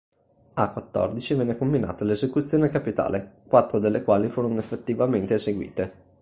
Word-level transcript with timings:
A 0.55 0.71
quattordici 0.71 1.35
venne 1.35 1.55
comminata 1.55 2.03
l'esecuzione 2.05 2.69
capitale, 2.69 3.33
quattro 3.45 3.77
delle 3.77 4.01
quali 4.01 4.29
furono 4.29 4.57
effettivamente 4.57 5.35
eseguite. 5.35 5.93